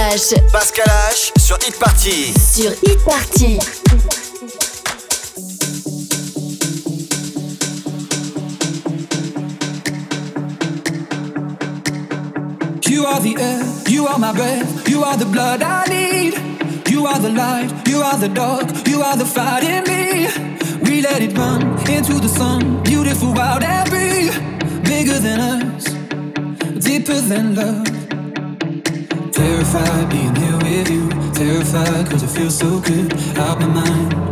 H. 0.00 0.34
Pascal 0.50 0.86
H 1.10 1.30
sur 1.38 1.58
Hit 1.58 1.78
Party. 1.78 2.32
Sur 2.32 2.70
Hit 2.82 2.98
Party. 3.04 3.58
You 12.88 13.04
are 13.04 13.20
the 13.20 13.36
air, 13.38 13.62
you 13.88 14.06
are 14.06 14.18
my 14.18 14.32
breath, 14.32 14.88
you 14.88 15.04
are 15.04 15.18
the 15.18 15.26
blood 15.26 15.62
I 15.62 15.84
need. 15.88 16.34
You 16.88 17.06
are 17.06 17.18
the 17.18 17.28
light, 17.28 17.70
you 17.86 18.00
are 18.00 18.16
the 18.16 18.28
dark, 18.28 18.68
you 18.88 19.02
are 19.02 19.16
the 19.18 19.26
fight 19.26 19.64
in 19.64 19.84
me. 19.84 20.28
We 20.82 21.02
let 21.02 21.20
it 21.20 21.36
run 21.36 21.62
into 21.90 22.14
the 22.14 22.28
sun, 22.28 22.82
beautiful, 22.84 23.34
wild 23.34 23.62
and 23.62 23.88
free. 23.90 24.30
Bigger 24.82 25.18
than 25.18 25.40
us 25.40 25.84
deeper 26.82 27.20
than 27.20 27.54
love. 27.54 27.89
Terrified 29.40 30.10
being 30.10 30.36
here 30.36 30.58
with 30.58 30.90
you. 30.90 31.08
Terrified 31.32 32.10
cause 32.10 32.22
it 32.22 32.28
feels 32.28 32.58
so 32.58 32.78
good. 32.80 33.10
Out 33.38 33.58
my 33.58 33.68
mind, 33.68 34.29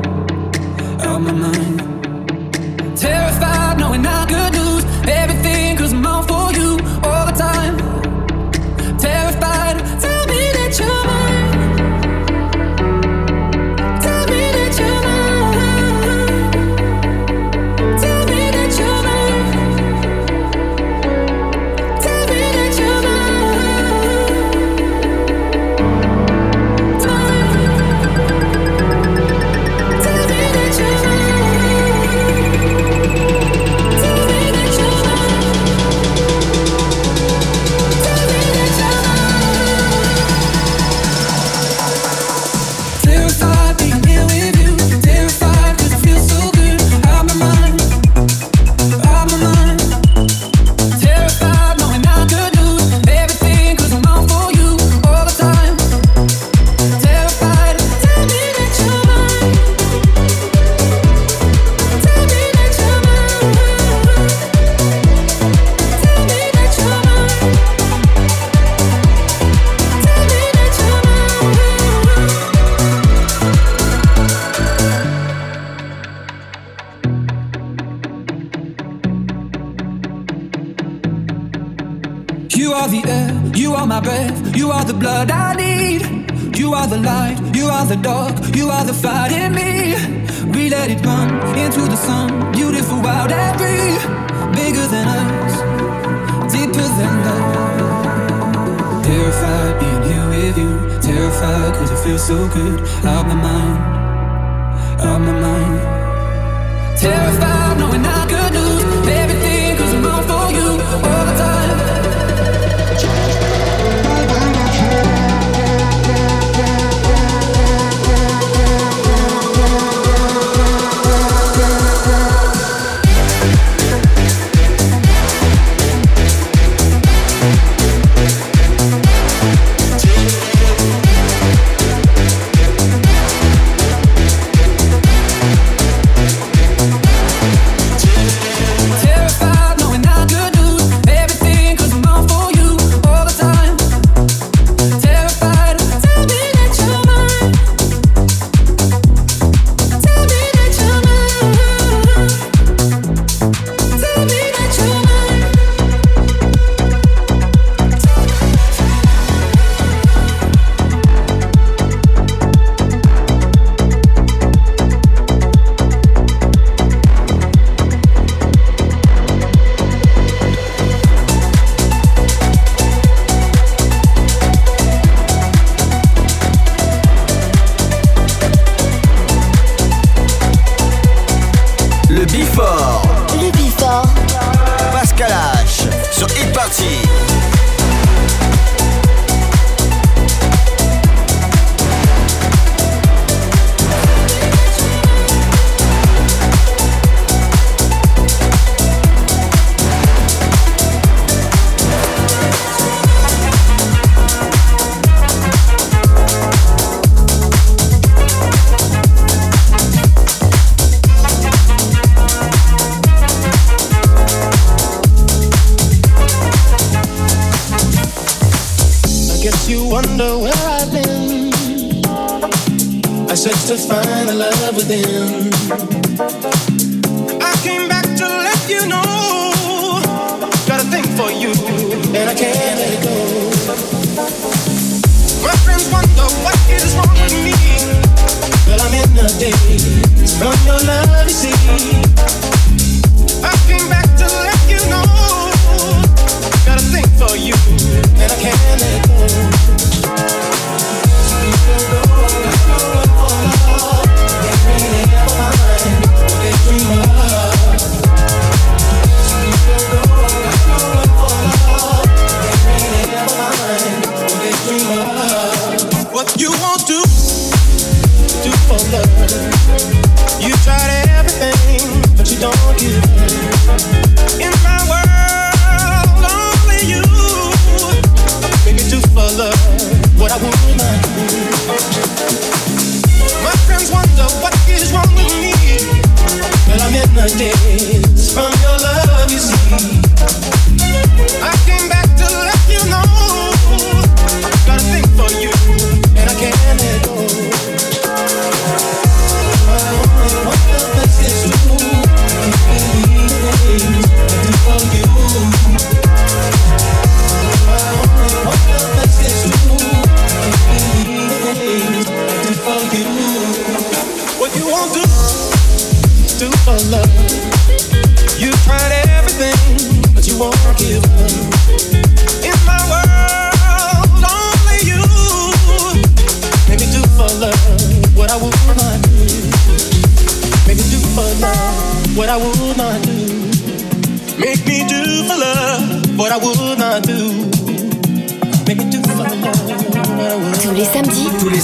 wasted 287.38 287.67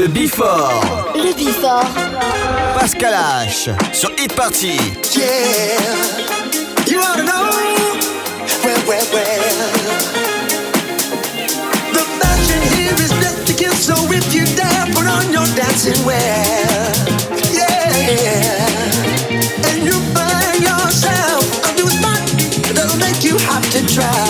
Le 0.00 0.08
Bifort. 0.08 1.12
Le 1.14 1.34
Bifort. 1.34 1.84
Pascal 2.78 3.14
H. 3.46 3.68
Sur 3.92 4.10
Hit 4.16 4.32
Party. 4.34 4.78
Yeah. 5.14 5.26
You 6.86 7.00
ought 7.00 7.16
to 7.16 7.22
know. 7.22 7.50
Well, 8.64 8.80
well, 8.88 9.06
well. 9.12 9.44
The 11.92 12.04
fashion 12.18 12.62
here 12.74 12.94
is 12.94 13.12
just 13.20 13.46
to 13.48 13.52
kill. 13.52 13.74
So 13.74 13.92
if 14.10 14.32
you 14.32 14.46
dare, 14.56 14.86
put 14.94 15.06
on 15.06 15.30
your 15.30 15.44
dancing 15.54 16.02
wear. 16.06 16.46
Yeah. 17.52 17.92
And 19.68 19.84
you 19.84 20.00
find 20.16 20.62
yourself 20.62 21.44
a 21.68 21.74
new 21.74 21.90
spot 21.90 22.24
that'll 22.74 22.96
make 22.96 23.22
you 23.22 23.36
have 23.36 23.68
to 23.72 23.86
try. 23.94 24.29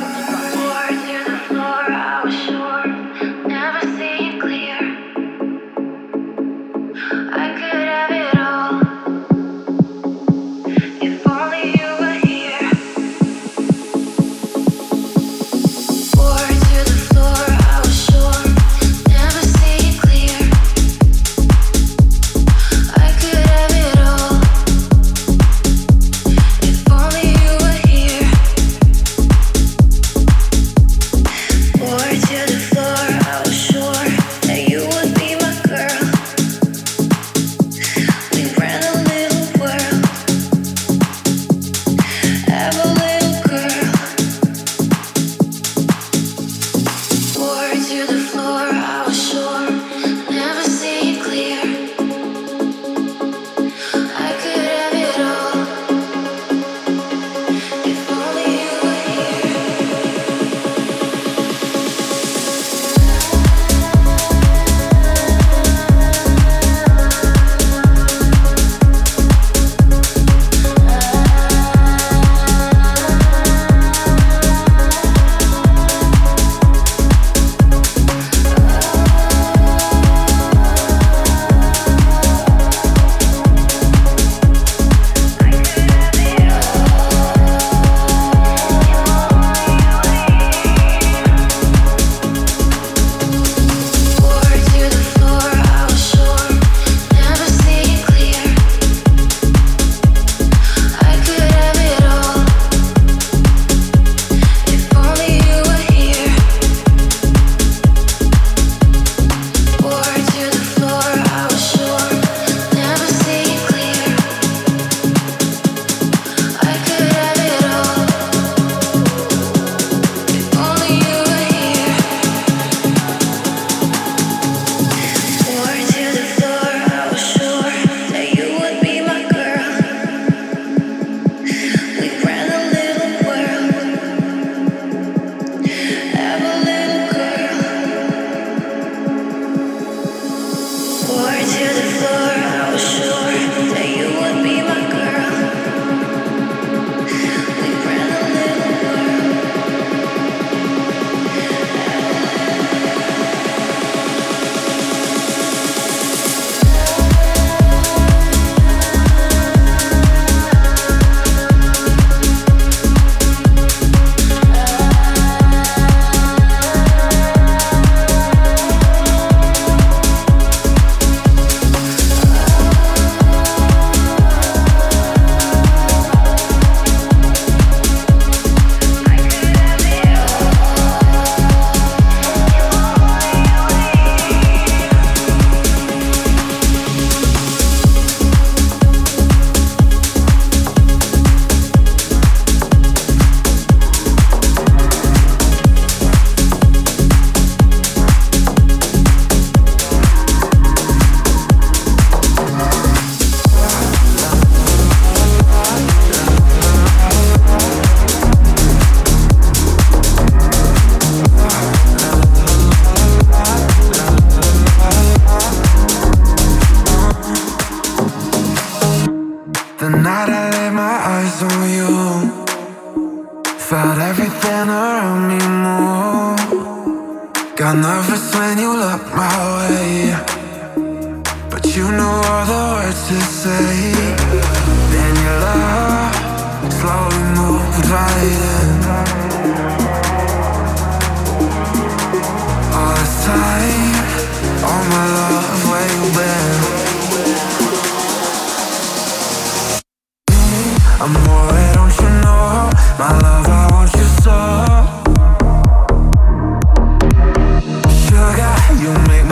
I'm 258.93 259.07
mesmerized 259.07 259.30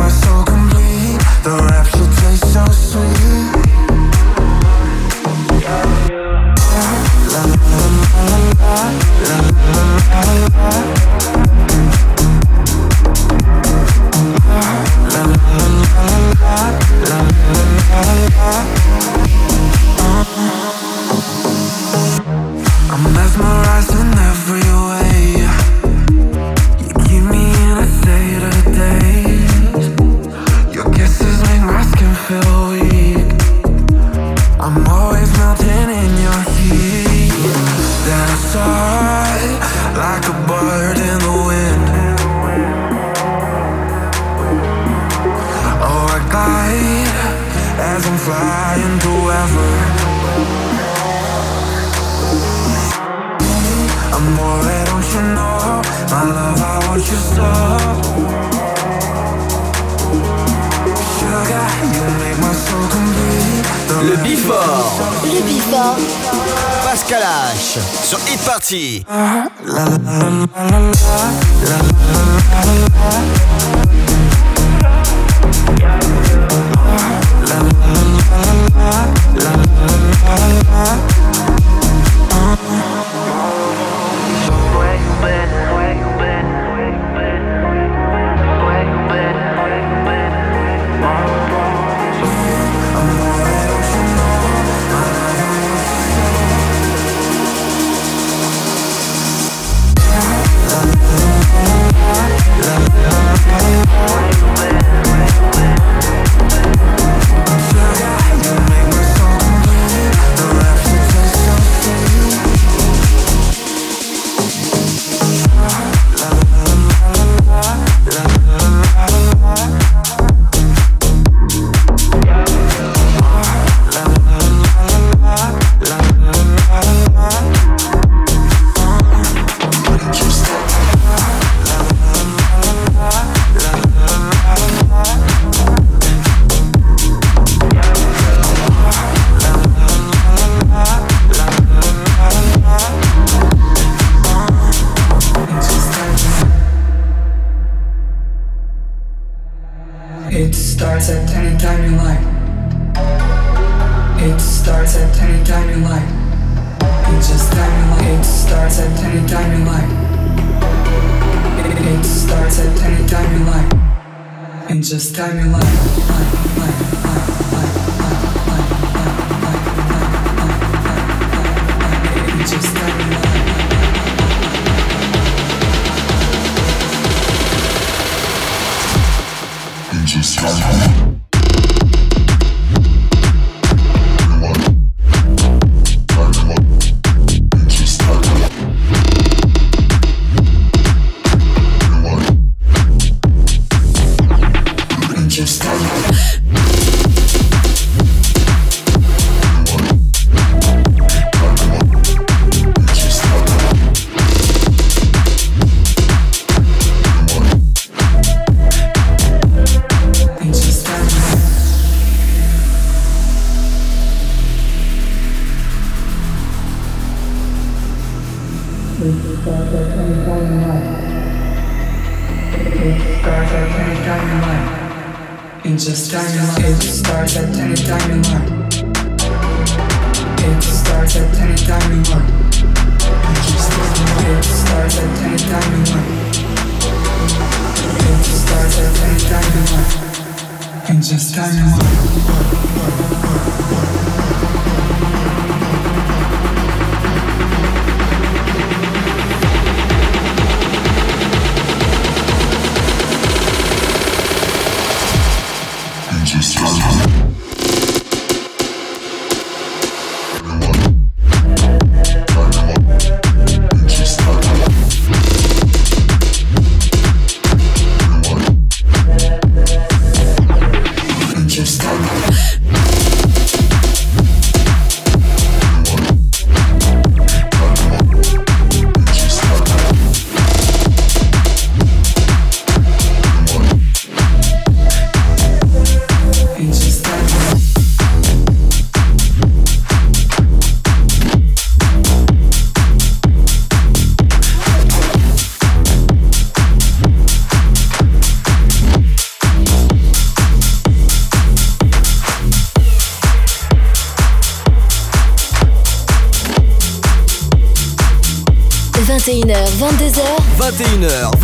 just 241.09 241.33
time 241.33 241.55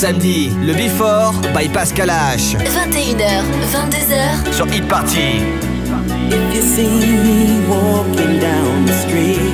Samedi, 0.00 0.50
le 0.64 0.72
Before 0.72 1.34
by 1.52 1.68
Pascal 1.68 2.08
H. 2.08 2.56
21h, 2.56 3.44
22h 3.70 4.50
sur 4.50 4.66
Hit 4.72 4.88
Party. 4.88 5.42
If 6.30 6.54
you 6.54 6.62
see 6.62 6.88
me 6.88 7.60
walking 7.68 8.40
down 8.40 8.86
the 8.86 8.94
street, 8.94 9.52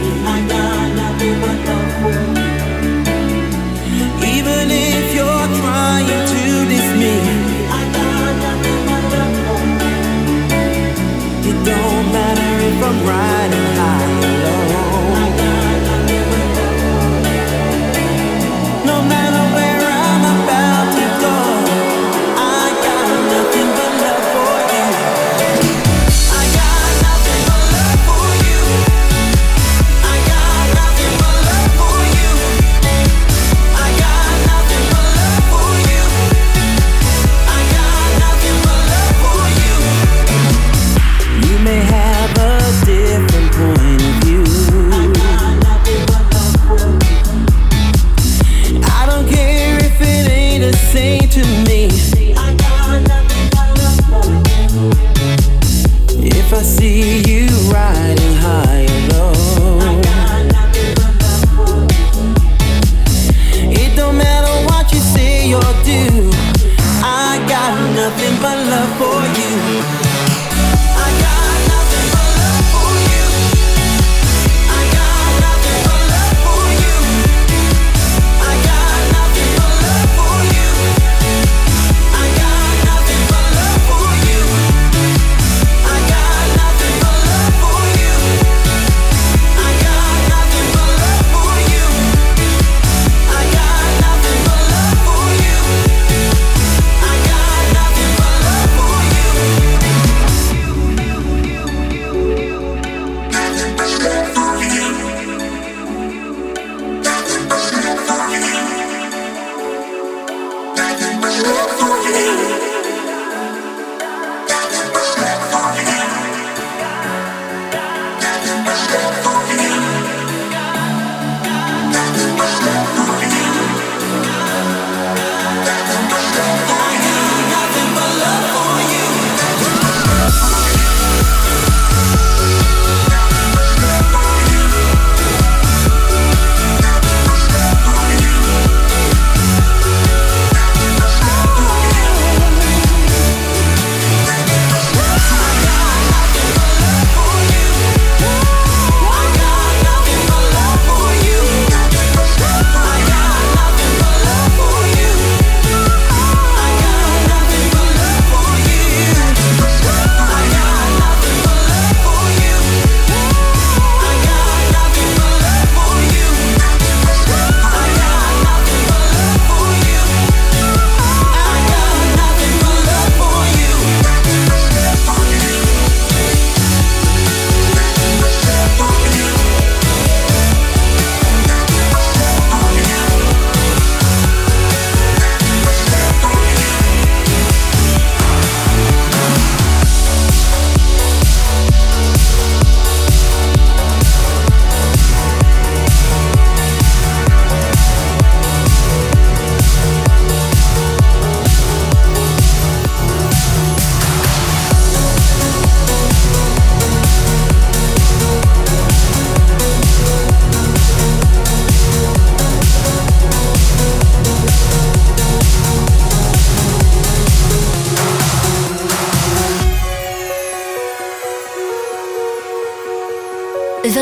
even 4.22 4.70
if 4.70 5.14
you're 5.16 5.48
trying 5.60 6.06
to 6.06 6.66
diss 6.68 6.94
me, 6.94 7.16
it 11.42 11.56
don't 11.64 12.12
matter 12.12 12.52
if 12.70 12.84
I'm 12.84 12.98
riding 13.04 13.65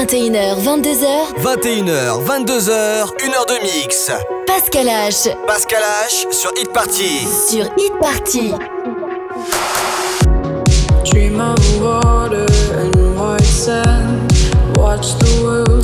21h, 0.04 0.60
22h. 0.60 1.32
21h, 1.40 2.24
22h, 2.26 3.06
1h 3.16 3.46
de 3.48 3.62
mix. 3.62 4.10
Pascal 4.46 4.86
H. 4.86 5.30
Pascal 5.46 5.82
H 5.82 6.26
sur 6.30 6.50
Hit 6.58 6.70
Party. 6.74 7.26
Sur 7.26 7.64
Hit 7.78 7.92
Party. 7.98 8.52
Dream 11.10 11.40
of 11.40 11.58
and 12.74 13.18
white 13.18 13.42
sand. 13.44 14.30
Watch 14.76 15.16
the 15.20 15.42
world 15.42 15.82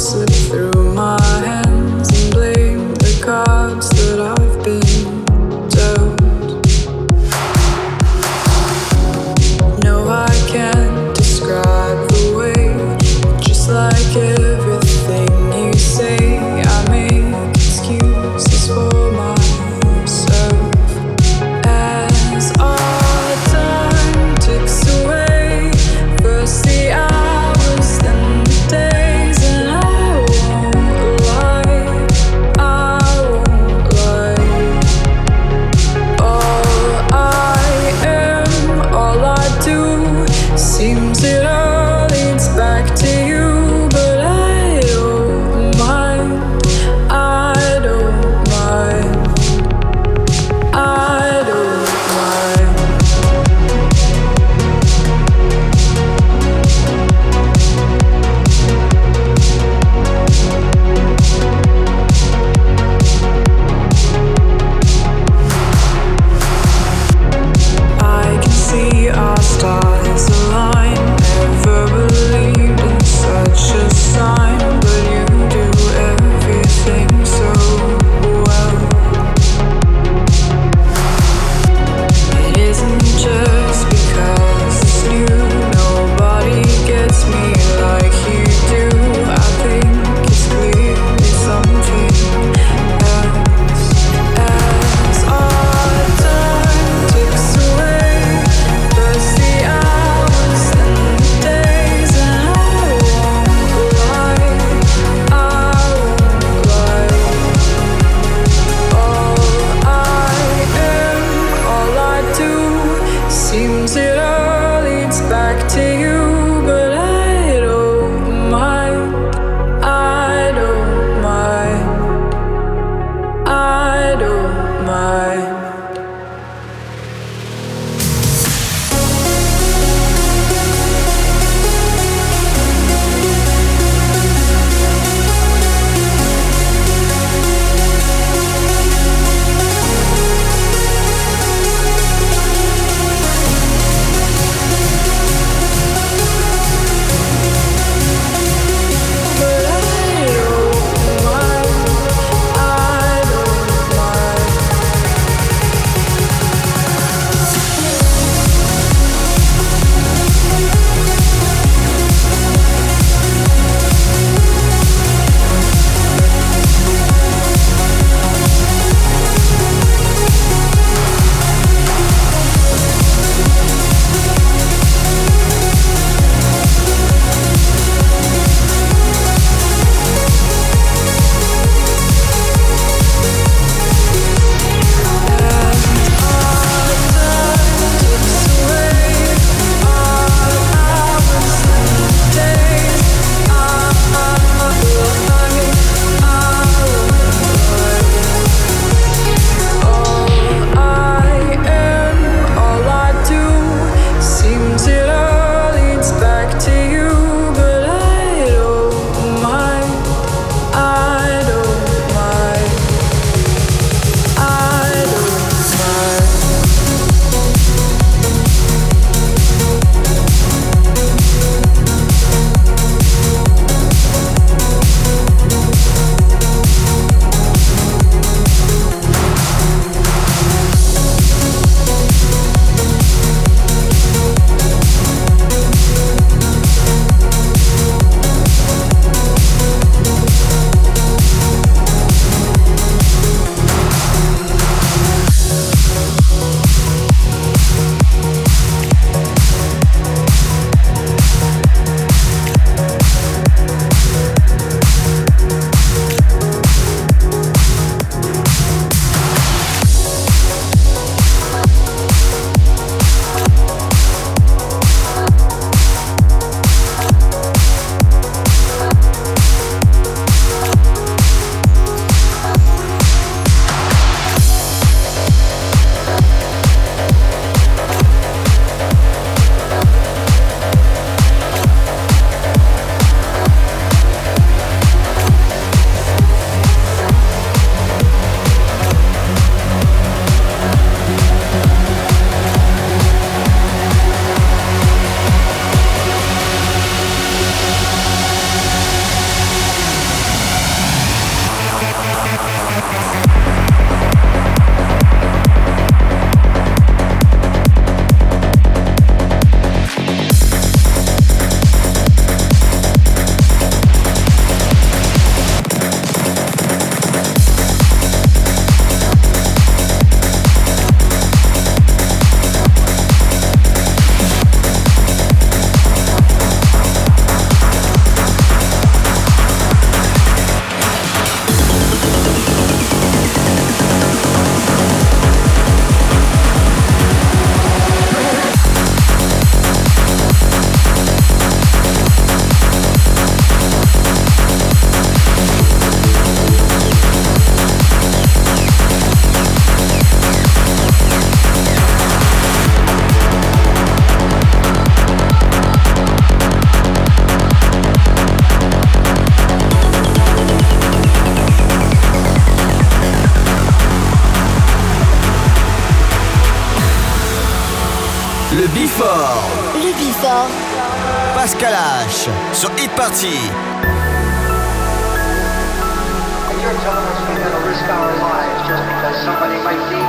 somebody 379.25 379.63
might 379.63 379.91
need 379.91 380.01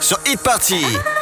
Sur 0.00 0.18
Hit 0.24 0.40
Party. 0.40 1.17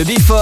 Le 0.00 0.04
Before 0.04 0.39